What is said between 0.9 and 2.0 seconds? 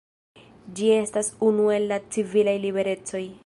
estas unu el